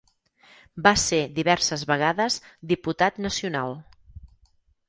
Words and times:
Va 0.87 0.93
ser 1.01 1.19
diverses 1.35 1.83
vegades 1.91 2.39
diputat 2.73 3.23
nacional. 3.27 3.81